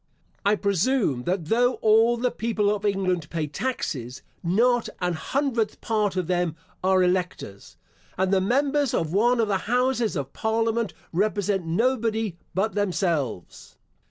[0.43, 6.15] I presume, that though all the people of England pay taxes, not an hundredth part
[6.15, 7.77] of them are electors,
[8.17, 13.77] and the members of one of the houses of parliament represent nobody but themselves.